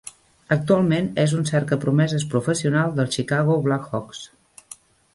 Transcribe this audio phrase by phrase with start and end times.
[0.53, 4.29] Actualment é un cercapromeses professional dels Chicago Blackhawks.